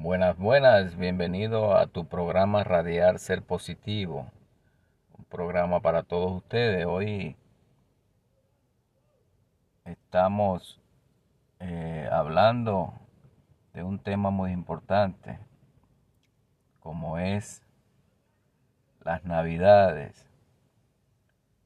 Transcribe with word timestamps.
Buenas, 0.00 0.38
buenas, 0.38 0.96
bienvenido 0.96 1.76
a 1.76 1.88
tu 1.88 2.06
programa 2.06 2.62
Radiar 2.62 3.18
Ser 3.18 3.42
Positivo, 3.42 4.30
un 5.18 5.24
programa 5.24 5.80
para 5.80 6.04
todos 6.04 6.30
ustedes. 6.30 6.86
Hoy 6.86 7.34
estamos 9.84 10.80
eh, 11.58 12.08
hablando 12.12 12.92
de 13.74 13.82
un 13.82 13.98
tema 13.98 14.30
muy 14.30 14.52
importante, 14.52 15.40
como 16.78 17.18
es 17.18 17.66
las 19.00 19.24
navidades. 19.24 20.28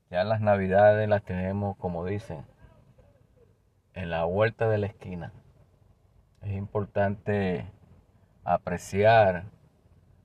Ya 0.09 0.25
las 0.25 0.41
navidades 0.41 1.07
las 1.07 1.23
tenemos, 1.23 1.77
como 1.77 2.07
dicen, 2.07 2.47
en 3.93 4.09
la 4.09 4.25
vuelta 4.25 4.71
de 4.71 4.79
la 4.79 4.87
esquina. 4.87 5.35
Es 6.41 6.53
importante 6.53 7.71
apreciar 8.45 9.45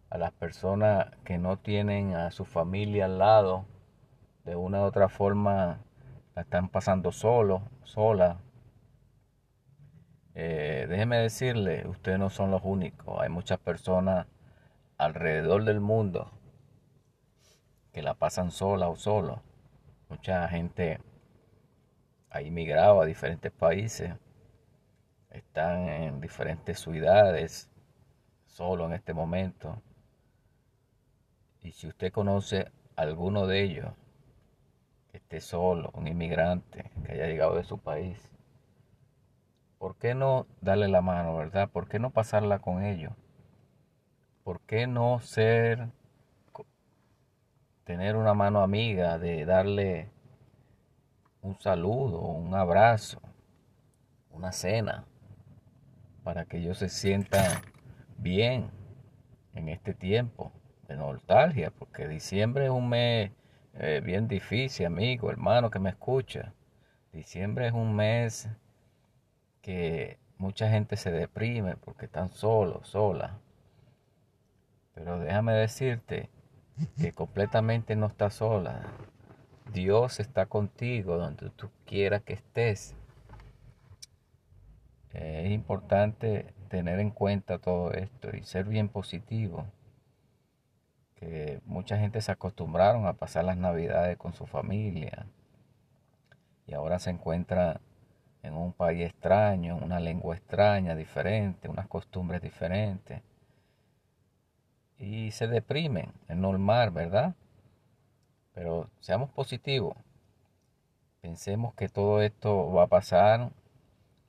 a 0.09 0.17
las 0.17 0.31
personas 0.31 1.07
que 1.23 1.37
no 1.37 1.57
tienen 1.57 2.15
a 2.15 2.31
su 2.31 2.45
familia 2.45 3.05
al 3.05 3.19
lado, 3.19 3.65
de 4.45 4.55
una 4.55 4.81
u 4.81 4.83
otra 4.85 5.09
forma 5.09 5.79
la 6.35 6.41
están 6.43 6.69
pasando 6.69 7.11
solo, 7.11 7.63
sola. 7.83 8.37
Eh, 10.35 10.85
déjeme 10.87 11.17
decirle, 11.17 11.87
ustedes 11.87 12.19
no 12.19 12.29
son 12.29 12.51
los 12.51 12.61
únicos, 12.63 13.19
hay 13.19 13.29
muchas 13.29 13.59
personas 13.59 14.27
alrededor 14.97 15.63
del 15.65 15.79
mundo 15.79 16.31
que 17.91 18.01
la 18.01 18.13
pasan 18.13 18.51
sola 18.51 18.87
o 18.87 18.95
solo. 18.95 19.41
Mucha 20.09 20.47
gente 20.47 20.99
ha 22.29 22.41
inmigrado 22.41 23.01
a 23.01 23.05
diferentes 23.05 23.51
países, 23.51 24.13
están 25.31 25.89
en 25.89 26.21
diferentes 26.21 26.79
ciudades, 26.79 27.69
solo 28.57 28.87
en 28.87 28.93
este 28.93 29.13
momento. 29.13 29.79
Y 31.61 31.73
si 31.73 31.87
usted 31.87 32.11
conoce 32.11 32.71
alguno 32.95 33.45
de 33.45 33.61
ellos, 33.61 33.93
que 35.11 35.17
esté 35.17 35.41
solo, 35.41 35.91
un 35.93 36.07
inmigrante 36.07 36.89
que 37.05 37.11
haya 37.11 37.27
llegado 37.27 37.55
de 37.55 37.63
su 37.63 37.77
país, 37.77 38.17
¿por 39.77 39.95
qué 39.97 40.15
no 40.15 40.47
darle 40.59 40.87
la 40.87 41.01
mano, 41.01 41.37
verdad? 41.37 41.69
¿Por 41.69 41.87
qué 41.87 41.99
no 41.99 42.09
pasarla 42.09 42.57
con 42.57 42.83
ellos? 42.83 43.13
¿Por 44.43 44.61
qué 44.61 44.87
no 44.87 45.19
ser, 45.19 45.89
tener 47.83 48.15
una 48.15 48.33
mano 48.33 48.63
amiga 48.63 49.19
de 49.19 49.45
darle 49.45 50.09
un 51.43 51.59
saludo, 51.59 52.21
un 52.21 52.55
abrazo, 52.55 53.21
una 54.31 54.51
cena, 54.51 55.05
para 56.23 56.45
que 56.45 56.57
ellos 56.57 56.79
se 56.79 56.89
sientan 56.89 57.45
bien 58.17 58.69
en 59.53 59.69
este 59.69 59.93
tiempo 59.93 60.51
de 60.87 60.95
nostalgia, 60.95 61.71
porque 61.71 62.07
diciembre 62.07 62.65
es 62.65 62.71
un 62.71 62.89
mes 62.89 63.31
eh, 63.75 64.01
bien 64.03 64.27
difícil, 64.27 64.85
amigo, 64.85 65.29
hermano 65.29 65.69
que 65.69 65.79
me 65.79 65.89
escucha. 65.89 66.53
Diciembre 67.13 67.67
es 67.67 67.73
un 67.73 67.95
mes 67.95 68.49
que 69.61 70.17
mucha 70.37 70.69
gente 70.69 70.97
se 70.97 71.11
deprime 71.11 71.75
porque 71.77 72.05
están 72.05 72.29
solos, 72.29 72.87
solas. 72.87 73.31
Pero 74.93 75.19
déjame 75.19 75.53
decirte 75.53 76.29
que 76.99 77.11
completamente 77.11 77.95
no 77.95 78.07
estás 78.07 78.35
sola. 78.35 78.81
Dios 79.73 80.19
está 80.19 80.45
contigo 80.45 81.17
donde 81.17 81.49
tú 81.51 81.69
quieras 81.85 82.23
que 82.23 82.33
estés. 82.33 82.95
es 85.13 85.51
importante 85.51 86.53
tener 86.67 86.99
en 86.99 87.11
cuenta 87.11 87.59
todo 87.59 87.91
esto 87.93 88.35
y 88.35 88.43
ser 88.43 88.65
bien 88.65 88.89
positivo. 88.89 89.65
Que 91.15 91.61
mucha 91.65 91.97
gente 91.97 92.21
se 92.21 92.31
acostumbraron 92.31 93.07
a 93.07 93.13
pasar 93.13 93.45
las 93.45 93.57
navidades 93.57 94.17
con 94.17 94.33
su 94.33 94.45
familia 94.45 95.25
y 96.67 96.73
ahora 96.73 96.99
se 96.99 97.09
encuentra 97.09 97.79
en 98.43 98.55
un 98.55 98.73
país 98.73 99.05
extraño, 99.05 99.77
una 99.77 99.99
lengua 99.99 100.35
extraña, 100.35 100.95
diferente, 100.95 101.69
unas 101.69 101.87
costumbres 101.87 102.41
diferentes. 102.41 103.21
Y 104.99 105.31
se 105.31 105.47
deprimen, 105.47 106.11
es 106.27 106.35
normal, 106.35 106.91
¿verdad? 106.91 107.35
Pero 108.53 108.89
seamos 108.99 109.29
positivos. 109.31 109.95
Pensemos 111.21 111.73
que 111.73 111.87
todo 111.87 112.21
esto 112.21 112.71
va 112.71 112.83
a 112.83 112.87
pasar 112.87 113.51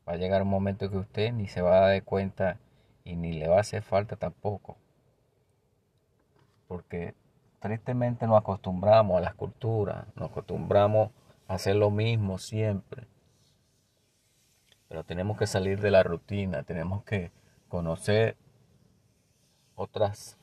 Va 0.08 0.14
a 0.14 0.16
llegar 0.16 0.41
un 0.41 0.48
momento 0.48 0.91
que 0.91 0.96
usted 0.96 1.32
ni 1.34 1.48
se 1.48 1.60
va 1.60 1.76
a 1.76 1.88
dar 1.88 2.02
cuenta 2.02 2.56
y 3.04 3.16
ni 3.16 3.34
le 3.34 3.46
va 3.46 3.58
a 3.58 3.60
hacer 3.60 3.82
falta 3.82 4.16
tampoco. 4.16 4.78
Porque 6.66 7.14
tristemente 7.60 8.26
nos 8.26 8.38
acostumbramos 8.38 9.19
a 9.19 9.20
las 9.20 9.34
culturas, 9.34 10.06
nos 10.16 10.30
acostumbramos 10.30 11.10
a 11.46 11.54
hacer 11.54 11.76
lo 11.76 11.91
mismo 11.91 12.38
siempre. 12.38 13.06
Pero 14.88 15.04
tenemos 15.04 15.36
que 15.36 15.46
salir 15.46 15.80
de 15.80 15.91
la 15.91 16.02
rutina, 16.02 16.62
tenemos 16.62 17.04
que 17.04 17.30
conocer 17.69 18.36
otras 19.75 20.38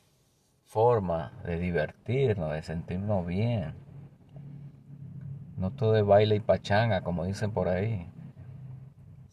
formas 0.64 1.42
de 1.42 1.58
divertirnos, 1.58 2.52
de 2.52 2.62
sentirnos 2.62 3.26
bien. 3.26 3.74
No 5.56 5.72
todo 5.72 5.96
es 5.96 6.06
baile 6.06 6.36
y 6.36 6.40
pachanga, 6.40 7.00
como 7.00 7.24
dicen 7.24 7.50
por 7.50 7.68
ahí. 7.68 8.08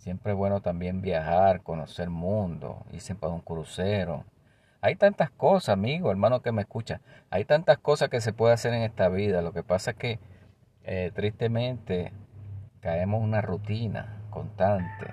Siempre 0.04 0.34
es 0.34 0.38
bueno 0.38 0.60
también 0.60 1.02
viajar, 1.02 1.62
conocer 1.62 2.10
mundo, 2.10 2.84
irse 2.92 3.16
para 3.16 3.32
un 3.32 3.40
crucero. 3.40 4.26
Hay 4.82 4.98
tantas 4.98 5.32
cosas, 5.32 5.70
amigo, 5.70 6.12
hermano 6.12 6.42
que 6.42 6.52
me 6.52 6.64
escucha. 6.64 7.00
Hay 7.30 7.46
tantas 7.46 7.78
cosas 7.78 8.10
que 8.10 8.20
se 8.20 8.34
puede 8.34 8.54
hacer 8.54 8.74
en 8.74 8.82
esta 8.82 9.08
vida. 9.08 9.42
Lo 9.42 9.54
que 9.54 9.64
pasa 9.64 9.92
es 9.92 9.98
que 9.98 10.20
eh, 10.84 11.12
tristemente 11.16 12.12
caemos 12.82 13.20
en 13.22 13.30
una 13.30 13.42
rutina 13.42 14.20
constante. 14.30 15.06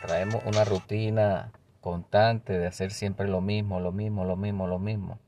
Traemos 0.00 0.42
una 0.46 0.64
rutina 0.64 1.52
constante 1.82 2.58
de 2.58 2.68
hacer 2.68 2.90
siempre 2.90 3.28
lo 3.28 3.42
mismo, 3.42 3.80
lo 3.80 3.92
mismo, 3.92 4.24
lo 4.24 4.36
mismo, 4.36 4.66
lo 4.66 4.78
mismo. 4.78 5.18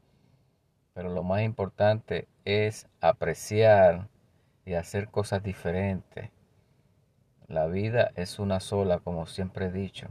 Pero 0.94 1.10
lo 1.10 1.25
más 1.25 1.42
importante 1.42 2.27
es 2.47 2.88
apreciar 3.03 4.09
y 4.65 4.72
hacer 4.72 5.09
cosas 5.10 5.42
diferentes 5.42 6.31
la 7.50 7.66
vida 7.66 8.12
es 8.15 8.38
una 8.38 8.61
sola, 8.61 9.00
como 9.00 9.27
siempre 9.27 9.66
he 9.66 9.72
dicho. 9.72 10.06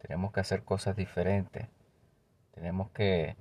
Tenemos 0.00 0.32
que 0.32 0.40
hacer 0.40 0.64
cosas 0.64 0.96
diferentes. 0.96 1.68
Tenemos 2.54 2.90
que 2.92 3.36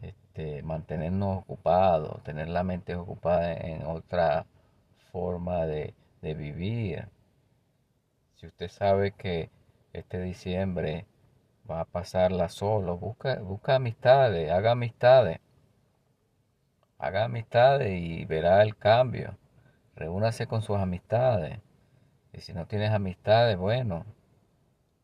este, 0.00 0.62
mantenernos 0.62 1.38
ocupados, 1.38 2.22
tener 2.22 2.48
la 2.48 2.62
mente 2.62 2.94
ocupada 2.94 3.52
en 3.52 3.84
otra 3.84 4.46
forma 5.10 5.66
de, 5.66 5.94
vivir. 6.22 7.08
Si 8.36 8.46
usted 8.46 8.68
sabe 8.68 9.10
que 9.10 9.50
este 9.92 10.20
diciembre 10.20 11.04
va 11.68 11.80
a 11.80 11.84
pasarla 11.84 12.48
solo, 12.48 12.96
busca, 12.96 13.40
busca 13.40 13.74
amistades, 13.74 14.52
haga 14.52 14.70
amistades. 14.70 15.40
Haga 16.98 17.24
amistades 17.24 18.00
y 18.00 18.24
verá 18.24 18.62
el 18.62 18.76
cambio. 18.76 19.36
Reúnase 19.96 20.46
con 20.46 20.62
sus 20.62 20.76
amistades. 20.76 21.58
Y 22.32 22.40
si 22.40 22.52
no 22.52 22.66
tienes 22.66 22.90
amistades, 22.92 23.56
bueno, 23.58 24.06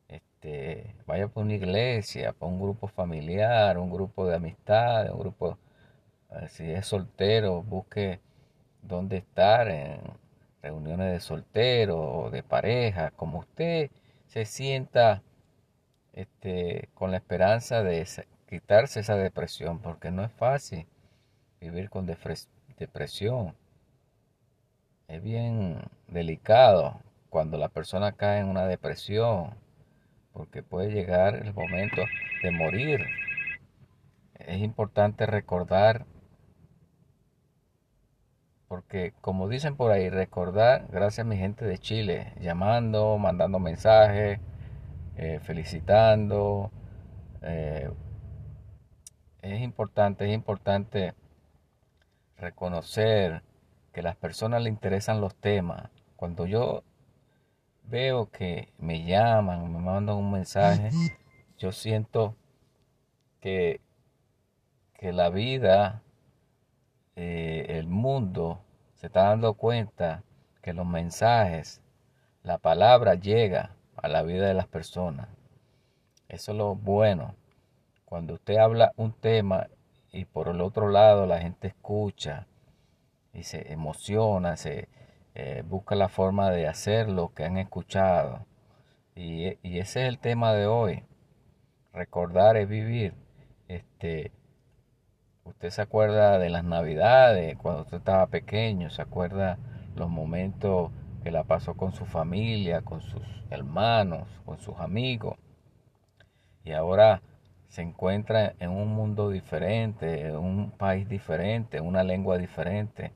este, 0.08 0.94
vaya 1.06 1.28
por 1.28 1.44
una 1.44 1.54
iglesia, 1.54 2.32
por 2.32 2.48
un 2.48 2.60
grupo 2.60 2.88
familiar, 2.88 3.78
un 3.78 3.90
grupo 3.90 4.26
de 4.26 4.36
amistades, 4.36 5.12
un 5.12 5.20
grupo, 5.20 5.58
eh, 6.30 6.48
si 6.48 6.70
es 6.70 6.86
soltero, 6.86 7.62
busque 7.62 8.20
dónde 8.82 9.18
estar 9.18 9.68
en 9.68 10.00
reuniones 10.62 11.12
de 11.12 11.20
solteros 11.20 11.98
o 12.00 12.30
de 12.30 12.42
pareja, 12.42 13.10
como 13.12 13.40
usted 13.40 13.90
se 14.26 14.44
sienta 14.44 15.22
este, 16.14 16.88
con 16.94 17.10
la 17.10 17.18
esperanza 17.18 17.82
de 17.82 18.06
quitarse 18.48 19.00
esa 19.00 19.16
depresión, 19.16 19.80
porque 19.80 20.10
no 20.10 20.24
es 20.24 20.32
fácil 20.32 20.86
vivir 21.60 21.90
con 21.90 22.06
depresión. 22.06 23.54
Es 25.08 25.22
bien 25.22 25.80
delicado 26.08 27.00
cuando 27.30 27.58
la 27.58 27.68
persona 27.68 28.12
cae 28.12 28.40
en 28.40 28.48
una 28.48 28.66
depresión, 28.66 29.54
porque 30.32 30.62
puede 30.62 30.90
llegar 30.90 31.34
el 31.34 31.52
momento 31.54 32.02
de 32.42 32.50
morir. 32.50 33.00
Es 34.34 34.60
importante 34.62 35.26
recordar, 35.26 36.06
porque 38.68 39.12
como 39.20 39.48
dicen 39.48 39.76
por 39.76 39.90
ahí, 39.90 40.10
recordar, 40.10 40.86
gracias 40.90 41.26
a 41.26 41.28
mi 41.28 41.36
gente 41.36 41.64
de 41.64 41.78
Chile, 41.78 42.32
llamando, 42.40 43.18
mandando 43.18 43.58
mensajes, 43.58 44.40
eh, 45.16 45.40
felicitando. 45.42 46.70
Eh, 47.42 47.90
es 49.42 49.60
importante, 49.62 50.26
es 50.26 50.34
importante 50.34 51.14
reconocer 52.36 53.42
que 53.92 54.00
a 54.00 54.04
las 54.04 54.16
personas 54.16 54.62
le 54.62 54.68
interesan 54.68 55.20
los 55.20 55.34
temas. 55.34 55.90
Cuando 56.16 56.46
yo 56.46 56.84
veo 57.88 58.30
que 58.30 58.72
me 58.78 59.04
llaman, 59.04 59.72
me 59.72 59.78
mandan 59.78 60.16
un 60.16 60.30
mensaje, 60.30 60.90
yo 61.56 61.72
siento 61.72 62.36
que, 63.40 63.80
que 64.94 65.12
la 65.12 65.30
vida, 65.30 66.02
eh, 67.16 67.66
el 67.68 67.88
mundo, 67.88 68.60
se 68.94 69.06
está 69.06 69.24
dando 69.24 69.54
cuenta 69.54 70.22
que 70.62 70.72
los 70.72 70.86
mensajes, 70.86 71.80
la 72.42 72.58
palabra 72.58 73.14
llega 73.14 73.74
a 73.96 74.08
la 74.08 74.22
vida 74.22 74.46
de 74.46 74.54
las 74.54 74.66
personas. 74.66 75.28
Eso 76.28 76.52
es 76.52 76.58
lo 76.58 76.74
bueno. 76.74 77.34
Cuando 78.04 78.34
usted 78.34 78.56
habla 78.56 78.92
un 78.96 79.12
tema 79.12 79.68
y 80.12 80.24
por 80.24 80.48
el 80.48 80.60
otro 80.60 80.88
lado 80.88 81.26
la 81.26 81.40
gente 81.40 81.68
escucha 81.68 82.46
y 83.32 83.44
se 83.44 83.72
emociona, 83.72 84.56
se 84.56 84.88
eh, 85.38 85.62
busca 85.64 85.94
la 85.94 86.08
forma 86.08 86.50
de 86.50 86.66
hacer 86.66 87.08
lo 87.08 87.32
que 87.32 87.44
han 87.44 87.58
escuchado. 87.58 88.44
Y, 89.14 89.56
y, 89.62 89.78
ese 89.78 90.02
es 90.02 90.08
el 90.08 90.18
tema 90.18 90.52
de 90.52 90.66
hoy. 90.66 91.04
Recordar 91.92 92.56
es 92.56 92.68
vivir. 92.68 93.14
Este, 93.68 94.32
usted 95.44 95.70
se 95.70 95.80
acuerda 95.80 96.40
de 96.40 96.50
las 96.50 96.64
navidades, 96.64 97.56
cuando 97.56 97.82
usted 97.82 97.98
estaba 97.98 98.26
pequeño, 98.26 98.90
se 98.90 99.00
acuerda 99.00 99.58
los 99.94 100.10
momentos 100.10 100.90
que 101.22 101.30
la 101.30 101.44
pasó 101.44 101.74
con 101.74 101.92
su 101.92 102.04
familia, 102.04 102.82
con 102.82 103.00
sus 103.00 103.22
hermanos, 103.50 104.26
con 104.44 104.58
sus 104.58 104.76
amigos. 104.80 105.36
Y 106.64 106.72
ahora 106.72 107.22
se 107.68 107.82
encuentra 107.82 108.54
en 108.58 108.70
un 108.70 108.88
mundo 108.88 109.30
diferente, 109.30 110.26
en 110.26 110.36
un 110.36 110.72
país 110.72 111.08
diferente, 111.08 111.80
una 111.80 112.02
lengua 112.02 112.38
diferente. 112.38 113.12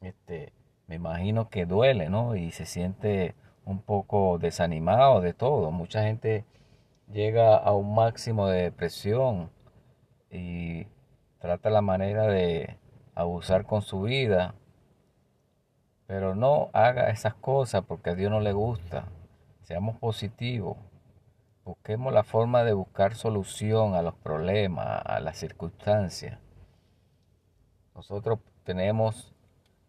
Este, 0.00 0.55
me 0.86 0.96
imagino 0.96 1.48
que 1.48 1.66
duele, 1.66 2.08
¿no? 2.08 2.36
Y 2.36 2.52
se 2.52 2.66
siente 2.66 3.34
un 3.64 3.80
poco 3.82 4.38
desanimado 4.38 5.20
de 5.20 5.34
todo. 5.34 5.70
Mucha 5.72 6.02
gente 6.02 6.44
llega 7.12 7.56
a 7.56 7.72
un 7.72 7.94
máximo 7.94 8.48
de 8.48 8.62
depresión 8.62 9.50
y 10.30 10.86
trata 11.40 11.70
la 11.70 11.82
manera 11.82 12.26
de 12.28 12.78
abusar 13.14 13.66
con 13.66 13.82
su 13.82 14.02
vida. 14.02 14.54
Pero 16.06 16.36
no 16.36 16.70
haga 16.72 17.10
esas 17.10 17.34
cosas 17.34 17.84
porque 17.84 18.10
a 18.10 18.14
Dios 18.14 18.30
no 18.30 18.40
le 18.40 18.52
gusta. 18.52 19.06
Seamos 19.62 19.96
positivos. 19.98 20.76
Busquemos 21.64 22.12
la 22.12 22.22
forma 22.22 22.62
de 22.62 22.74
buscar 22.74 23.16
solución 23.16 23.94
a 23.94 24.02
los 24.02 24.14
problemas, 24.14 25.02
a 25.04 25.18
las 25.18 25.36
circunstancias. 25.36 26.38
Nosotros 27.92 28.38
tenemos 28.62 29.35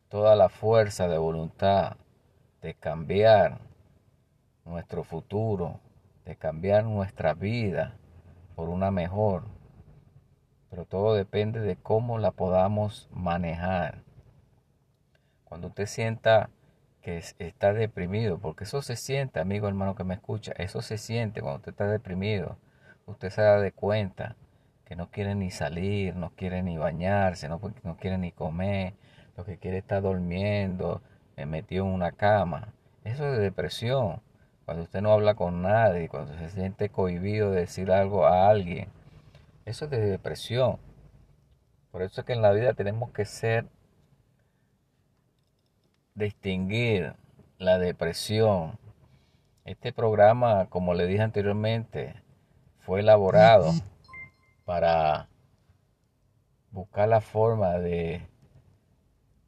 toda 0.10 0.36
la 0.36 0.50
fuerza 0.50 1.08
de 1.08 1.18
voluntad 1.18 1.98
de 2.62 2.74
cambiar 2.74 3.60
nuestro 4.66 5.04
futuro, 5.04 5.80
de 6.26 6.36
cambiar 6.36 6.84
nuestra 6.84 7.34
vida 7.34 7.98
por 8.56 8.70
una 8.70 8.92
mejor. 8.92 9.44
Pero 10.70 10.86
todo 10.86 11.14
depende 11.14 11.60
de 11.60 11.76
cómo 11.78 12.18
la 12.18 12.32
podamos 12.32 13.08
manejar. 13.12 14.04
Cuando 15.46 15.68
usted 15.68 15.86
sienta 15.86 16.50
que 17.02 17.24
está 17.40 17.72
deprimido, 17.72 18.38
porque 18.38 18.66
eso 18.66 18.82
se 18.82 18.98
siente, 18.98 19.40
amigo 19.40 19.68
hermano 19.68 19.96
que 19.96 20.04
me 20.04 20.16
escucha, 20.16 20.52
eso 20.58 20.82
se 20.82 20.98
siente 20.98 21.42
cuando 21.42 21.60
usted 21.60 21.72
está 21.72 21.88
deprimido. 21.88 22.58
Usted 23.06 23.30
se 23.30 23.42
da 23.42 23.62
de 23.62 23.72
cuenta 23.72 24.36
que 24.84 24.98
no 24.98 25.10
quiere 25.10 25.36
ni 25.36 25.52
salir, 25.52 26.16
no 26.18 26.32
quiere 26.32 26.64
ni 26.64 26.78
bañarse, 26.78 27.48
no, 27.48 27.62
no 27.84 27.96
quiere 27.96 28.18
ni 28.18 28.34
comer, 28.34 28.96
lo 29.38 29.46
que 29.46 29.58
quiere 29.58 29.78
estar 29.78 30.02
durmiendo, 30.02 31.02
metido 31.38 31.86
en 31.86 31.92
una 31.92 32.12
cama. 32.12 32.74
Eso 33.04 33.32
es 33.32 33.40
depresión 33.40 34.20
cuando 34.68 34.84
usted 34.84 35.00
no 35.00 35.14
habla 35.14 35.34
con 35.34 35.62
nadie, 35.62 36.10
cuando 36.10 36.38
se 36.38 36.50
siente 36.50 36.90
cohibido 36.90 37.52
de 37.52 37.62
decir 37.62 37.90
algo 37.90 38.26
a 38.26 38.50
alguien, 38.50 38.90
eso 39.64 39.86
es 39.86 39.92
de 39.92 40.02
depresión. 40.02 40.78
Por 41.90 42.02
eso 42.02 42.20
es 42.20 42.28
que 42.28 42.34
en 42.34 42.42
la 42.42 42.52
vida 42.52 42.74
tenemos 42.74 43.12
que 43.12 43.24
ser, 43.24 43.66
distinguir 46.16 47.14
la 47.60 47.80
depresión. 47.80 48.78
Este 49.64 49.94
programa, 49.94 50.66
como 50.66 50.94
le 50.94 51.08
dije 51.08 51.22
anteriormente, 51.22 52.22
fue 52.80 53.00
elaborado 53.00 53.72
para 54.66 55.30
buscar 56.72 57.08
la 57.08 57.22
forma 57.22 57.78
de, 57.78 58.28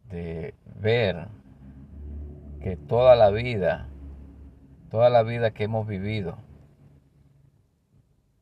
de 0.10 0.54
ver 0.80 1.28
que 2.62 2.76
toda 2.76 3.16
la 3.16 3.30
vida 3.30 3.90
Toda 4.90 5.12
la 5.12 5.22
vida 5.22 5.52
que 5.52 5.66
hemos 5.66 5.86
vivido 5.86 6.40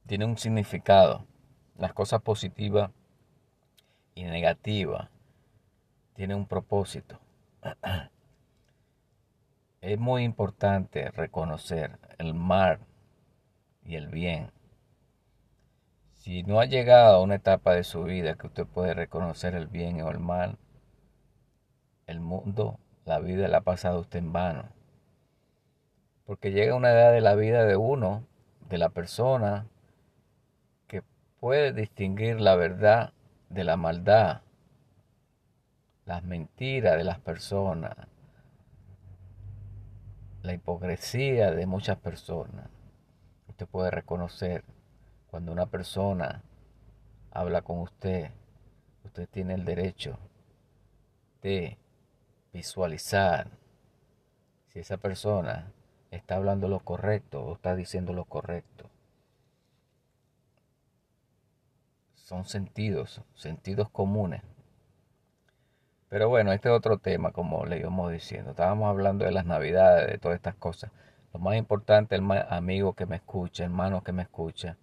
tiene 0.05 0.23
un 0.23 0.37
significado. 0.37 1.25
Las 1.77 1.93
cosas 1.93 2.21
positivas 2.21 2.89
y 4.15 4.23
negativas 4.23 5.09
tienen 6.13 6.37
un 6.37 6.47
propósito. 6.47 7.19
Es 9.79 9.99
muy 9.99 10.23
importante 10.23 11.11
reconocer 11.11 11.99
el 12.17 12.33
mal 12.33 12.79
y 13.85 13.95
el 13.95 14.07
bien. 14.07 14.51
Si 16.15 16.43
no 16.43 16.59
ha 16.59 16.65
llegado 16.65 17.15
a 17.15 17.21
una 17.21 17.35
etapa 17.35 17.73
de 17.73 17.83
su 17.83 18.03
vida 18.03 18.35
que 18.35 18.47
usted 18.47 18.65
puede 18.65 18.95
reconocer 18.95 19.53
el 19.53 19.67
bien 19.67 20.01
o 20.01 20.09
el 20.09 20.19
mal, 20.19 20.57
el 22.07 22.21
mundo, 22.21 22.79
la 23.05 23.19
vida 23.19 23.47
la 23.47 23.59
ha 23.59 23.61
pasado 23.61 23.99
usted 23.99 24.19
en 24.19 24.33
vano. 24.33 24.63
Porque 26.25 26.51
llega 26.51 26.75
una 26.75 26.91
edad 26.91 27.11
de 27.11 27.21
la 27.21 27.35
vida 27.35 27.65
de 27.65 27.75
uno, 27.75 28.25
de 28.69 28.77
la 28.77 28.89
persona, 28.89 29.67
que 30.87 31.03
puede 31.39 31.73
distinguir 31.73 32.41
la 32.41 32.55
verdad 32.55 33.13
de 33.49 33.63
la 33.63 33.77
maldad, 33.77 34.41
las 36.05 36.23
mentiras 36.23 36.97
de 36.97 37.03
las 37.03 37.19
personas, 37.19 37.95
la 40.41 40.53
hipocresía 40.53 41.51
de 41.51 41.65
muchas 41.65 41.97
personas. 41.97 42.69
Usted 43.49 43.67
puede 43.67 43.91
reconocer 43.91 44.63
cuando 45.29 45.51
una 45.51 45.65
persona 45.65 46.41
habla 47.31 47.61
con 47.61 47.79
usted, 47.79 48.31
usted 49.03 49.27
tiene 49.29 49.53
el 49.53 49.65
derecho 49.65 50.17
de 51.41 51.77
visualizar 52.57 53.51
si 54.73 54.79
esa 54.79 54.97
persona 54.97 55.71
está 56.09 56.37
hablando 56.37 56.67
lo 56.67 56.79
correcto 56.79 57.43
o 57.43 57.53
está 57.53 57.75
diciendo 57.75 58.13
lo 58.13 58.25
correcto. 58.25 58.89
Son 62.15 62.45
sentidos, 62.45 63.21
sentidos 63.35 63.91
comunes. 63.91 64.41
Pero 66.09 66.29
bueno, 66.29 66.51
este 66.51 66.69
es 66.69 66.75
otro 66.75 66.97
tema, 66.97 67.31
como 67.31 67.63
le 67.67 67.77
íbamos 67.77 68.11
diciendo. 68.11 68.51
Estábamos 68.51 68.89
hablando 68.89 69.25
de 69.25 69.31
las 69.31 69.45
navidades, 69.45 70.09
de 70.09 70.17
todas 70.17 70.37
estas 70.37 70.55
cosas. 70.55 70.89
Lo 71.33 71.39
más 71.39 71.57
importante, 71.57 72.15
el 72.15 72.23
amigo 72.49 72.93
que 72.93 73.05
me 73.05 73.17
escucha, 73.17 73.65
hermano 73.65 74.03
que 74.03 74.13
me 74.13 74.23
escucha, 74.23 74.77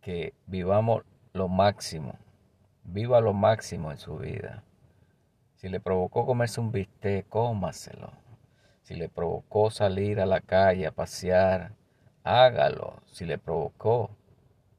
que 0.00 0.32
vivamos 0.46 1.02
lo 1.34 1.48
máximo. 1.48 2.16
Viva 2.82 3.20
lo 3.20 3.34
máximo 3.34 3.92
en 3.92 3.98
su 3.98 4.16
vida. 4.16 4.64
Si 5.66 5.72
le 5.72 5.80
provocó 5.80 6.24
comerse 6.24 6.60
un 6.60 6.70
bistec, 6.70 7.28
cómaselo 7.28 8.12
si 8.84 8.94
le 8.94 9.08
provocó 9.08 9.68
salir 9.72 10.20
a 10.20 10.24
la 10.24 10.40
calle 10.40 10.86
a 10.86 10.92
pasear, 10.92 11.72
hágalo. 12.22 13.02
Si 13.10 13.24
le 13.24 13.36
provocó 13.36 14.10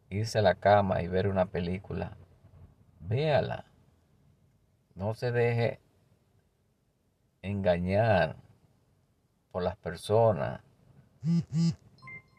irse 0.10 0.40
a 0.40 0.42
la 0.42 0.56
cama 0.56 1.02
y 1.02 1.10
ver 1.10 1.28
una 1.28 1.48
película, 1.48 2.16
véala. 3.02 3.66
No 4.96 5.14
se 5.14 5.34
deje 5.34 5.82
engañar 7.42 8.38
por 9.52 9.64
las 9.64 9.76
personas. 9.76 10.62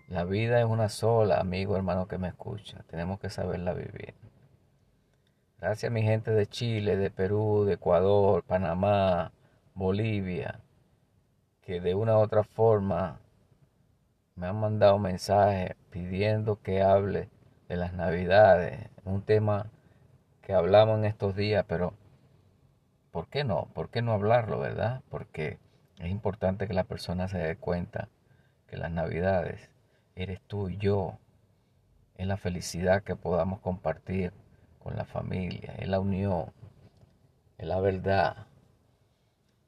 La 0.09 0.25
vida 0.25 0.59
es 0.59 0.64
una 0.64 0.88
sola, 0.88 1.38
amigo, 1.38 1.76
hermano 1.76 2.09
que 2.09 2.17
me 2.17 2.28
escucha. 2.28 2.83
Tenemos 2.88 3.21
que 3.21 3.28
saberla 3.28 3.75
vivir. 3.75 4.14
Gracias 5.61 5.91
a 5.91 5.93
mi 5.93 6.03
gente 6.03 6.31
de 6.31 6.47
Chile, 6.47 6.97
de 6.97 7.11
Perú, 7.11 7.65
de 7.65 7.75
Ecuador, 7.75 8.45
Panamá, 8.45 9.33
Bolivia, 9.75 10.61
que 11.62 11.81
de 11.81 11.97
una 11.97 12.17
u 12.17 12.21
otra 12.21 12.45
forma 12.45 13.19
me 14.37 14.47
han 14.47 14.61
mandado 14.61 15.00
mensajes 15.00 15.75
pidiendo 15.91 16.62
que 16.62 16.81
hable 16.81 17.29
de 17.69 17.77
las 17.77 17.93
navidades, 17.93 18.88
un 19.05 19.23
tema 19.23 19.67
que 20.43 20.55
hablamos 20.55 21.00
en 21.00 21.07
estos 21.07 21.35
días, 21.35 21.65
pero 21.67 21.93
¿por 23.11 23.27
qué 23.27 23.43
no? 23.43 23.67
¿Por 23.75 23.91
qué 23.91 24.00
no 24.00 24.12
hablarlo, 24.12 24.61
verdad? 24.61 25.03
Porque 25.11 25.59
es 25.99 26.09
importante 26.09 26.69
que 26.69 26.75
la 26.75 26.85
persona 26.85 27.27
se 27.27 27.38
dé 27.38 27.57
cuenta 27.57 28.09
que 28.69 28.77
las 28.77 28.93
navidades 28.93 29.71
eres 30.15 30.41
tú 30.43 30.69
y 30.69 30.77
yo, 30.77 31.19
es 32.15 32.29
la 32.29 32.37
felicidad 32.37 33.03
que 33.03 33.17
podamos 33.17 33.59
compartir 33.59 34.33
con 34.88 34.97
la 34.97 35.04
familia, 35.04 35.75
es 35.78 35.87
la 35.87 36.00
unión, 36.00 36.47
es 37.59 37.66
la 37.66 37.78
verdad. 37.78 38.47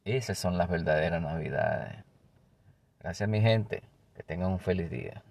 Esas 0.06 0.38
son 0.38 0.56
las 0.56 0.70
verdaderas 0.70 1.20
navidades. 1.20 2.04
Gracias 3.00 3.28
mi 3.28 3.42
gente. 3.42 3.82
Que 4.14 4.22
tengan 4.22 4.50
un 4.50 4.58
feliz 4.58 4.90
día. 4.90 5.22